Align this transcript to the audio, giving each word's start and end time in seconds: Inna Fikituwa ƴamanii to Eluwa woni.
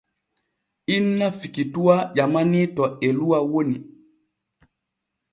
Inna 0.95 1.27
Fikituwa 1.39 1.95
ƴamanii 2.15 2.67
to 2.75 2.83
Eluwa 3.07 3.39
woni. 3.51 3.77